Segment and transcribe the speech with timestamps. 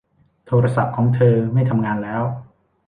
[0.47, 2.23] โทรศัพท์ของเธอไม่ทำงานแล้ว